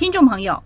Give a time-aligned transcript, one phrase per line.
[0.00, 0.62] 听众朋友，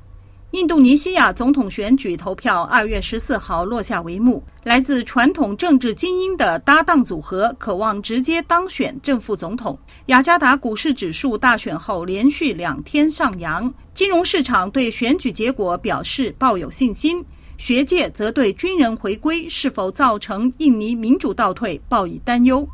[0.52, 4.40] 印度尼西亚总统选举投票二月十四号落下帷幕。
[4.62, 9.76] 来自传统政治精英的搭档组合渴望直接当选正副总统。
[10.06, 17.20] 雅加达股市指数大选后连续两天上扬，金融市场对选举结果表示抱有信心，
[17.58, 22.64] 学界则对军人回归是否造成印尼民主倒退报以担忧。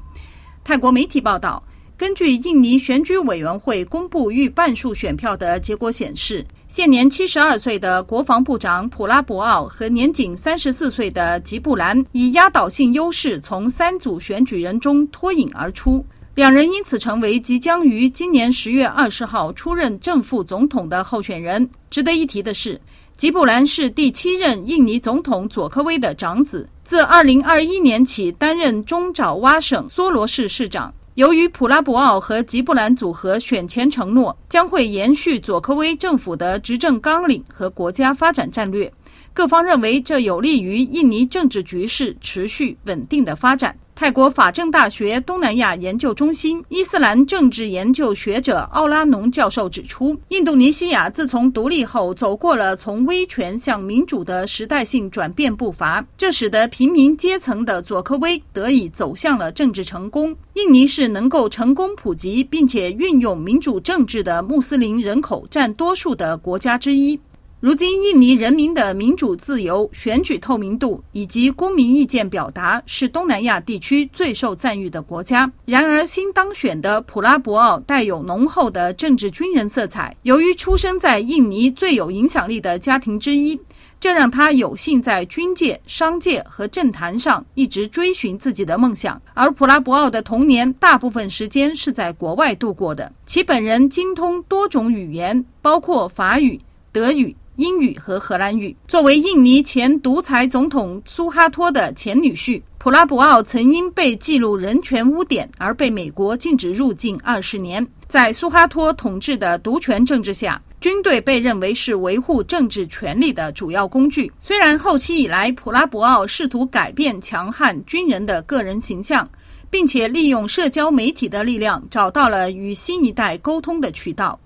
[0.63, 1.63] 泰国媒体报道。
[2.01, 16.03] 根据印尼选举委员会公布逾半数选票的结果显示，现年七十二岁的国防部长普拉博奥和年仅三十四岁的吉布兰以压倒性优势从三组选举人中脱颖而出，
[16.35, 21.69] 两人因此成为即将于今年十月二十号出任正副总统的候选人。
[21.91, 22.81] 值得一提的是，
[23.19, 30.91] 吉布兰是第七任印尼总统佐科威的长子，自二零二一年起担任中爪哇省梭罗市市长。
[31.21, 38.91] 由于普拉博奥和吉布兰组合选前承诺将会延续佐科威政府的执政纲领和国家发展战略，
[39.35, 43.77] 各方认为这有利于印尼政治局势持续稳定的发展。
[44.01, 60.35] 泰国法政大学东南亚研究中心伊斯兰政治研究学者奥拉农教授指出，印度尼西亚自从独立后走过了从威权向民主的时代性转变步伐，这使得平民阶层的佐科威得以走向了政治成功。
[60.55, 67.21] 印尼是能够成功普及并且运用民主政治的穆斯林人口占多数的国家之一。
[67.61, 75.53] 如今，印尼人民的民主自由、选举透明度以及公民意见表达是东南亚地区最受赞誉的国家。
[75.67, 80.17] 然而，新当选的普拉博奥带有浓厚的政治军人色彩。
[80.23, 83.61] 由于出生在印尼最有影响力的家庭之一，
[84.01, 89.21] 这让他有幸在军界、商界和政坛上一直追寻自己的梦想。
[89.35, 96.59] 而普拉博奥的童年大部分时间是在国外度过的，其本人精通多种语言，包括法语、
[96.91, 97.37] 德语。
[97.61, 98.75] 英语和荷兰语。
[98.89, 107.87] 作为印尼前独裁总统苏哈托的前女婿，普拉博奥曾因被记录人权污点而被美国禁止入境二十年。
[108.09, 114.33] 在苏哈托统治的独权政治下，军队被认为是维护政治权力的主要工具。
[114.41, 119.29] 虽然后期以来，普拉博奥试图改变强悍军人的个人形象，
[119.69, 124.41] 并且利用社交媒体的力量找到了与新一代沟通的渠道。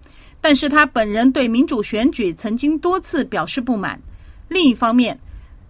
[0.45, 3.99] 但是他本人对民主选举曾经多次表示不满。
[4.49, 5.19] 另一方面，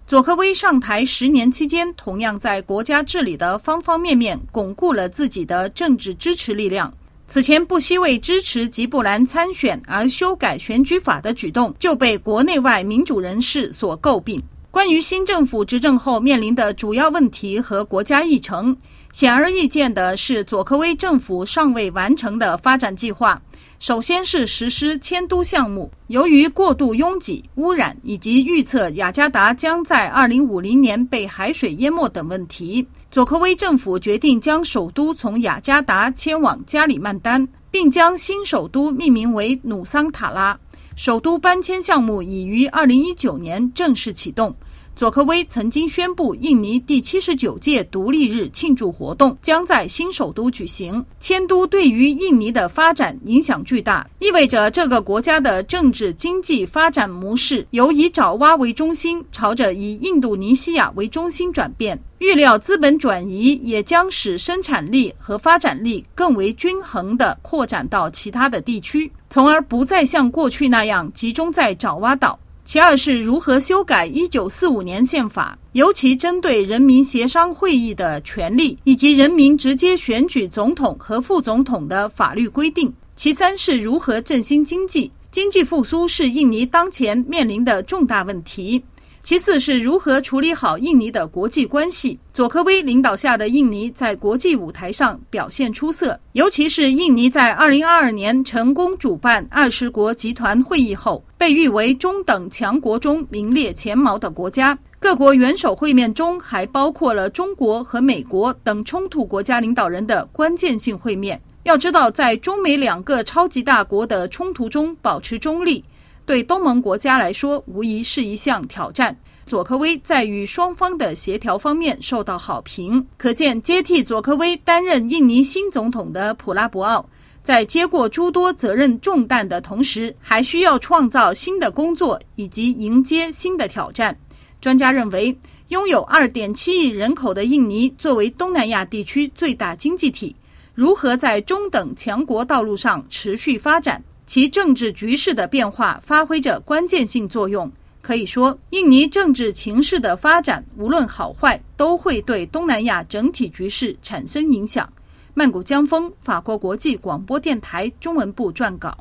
[0.05, 6.93] 佐科威上台十年期间，同样在国家治理的方方面面巩固了自己的政治支持力量。
[7.29, 14.43] 此前不惜为支持吉布兰参选而修改选举法的举动，就被国内外民主人士所诟病。
[14.75, 18.77] 关于新政府执政后面临的主要问题和国家议程，
[19.13, 23.41] 显而易见的是，佐科威政府尚未完成的发展计划。
[23.79, 40.59] 首先是实施迁都项目，由于过度拥挤、污染以及预测雅加达将在2050年被海水淹没等问题，佐科威政府决定将首都从雅加达迁往加里曼丹，并将新首都命名为努桑塔拉。
[40.97, 44.55] 首都搬迁项目已于二零一九年正式启动。
[44.97, 51.05] 佐科威曾经宣布，印尼第七十九届独立日庆祝活动将在新首都举行。
[51.19, 62.01] 迁都对于印尼的发展影响巨大，意味着这个国家的政治经济发展模式由以爪哇为中心，朝着以印度尼西亚为中心转变。
[62.19, 72.39] 预料资本转移也将使生产力和发展力更为均衡地扩展到其他的地区，从而不再像过去那样集中在爪哇岛。
[72.65, 82.93] 其二是如何修改一九四五年宪法，尤其针对人民协商会议的权利以及人民直接选举总统和副总统的法律规定。
[83.17, 88.83] 其三是如何振兴经济，经济复苏是印尼当前面临的重大问题。
[89.25, 92.19] 其次是如何处理好印尼的国际关系。
[92.35, 104.79] 佐科威领导下的印尼在国际舞台上表现出色，尤其是印尼在二零二二年成功主办二十国集团会议后，被誉为中等强国中名列前茅的国家。
[105.01, 111.41] 各国元首会面中还包括了中国和美国等冲突国家领导人的关键性会面。
[111.63, 115.83] 要知道，在中美两个超级大国的冲突中保持中立，
[116.27, 119.15] 对东盟国家来说，无疑是一项挑战。
[119.47, 127.07] 佐科威在与双方的协调方面受到好评，可见接替佐科威担任印尼新总统的普拉博奥，
[127.43, 134.17] 在接过诸多责任重担的同时，还需要创造新的工作以及迎接新的挑战。
[134.63, 135.37] 专家认为，
[135.69, 140.35] 拥有2.7亿人口的印尼作为东南亚地区最大经济体，
[140.73, 144.03] 如何在中等强国道路上持续发展？
[144.27, 147.71] 其政治局势的变化发挥着关键性作用。
[148.01, 154.87] 可以说，印尼政治情势的发展，无论好坏，都会对东南亚整体局势产生影响。
[155.33, 158.97] 曼谷江峰，法国国际广播电台中文部撰稿。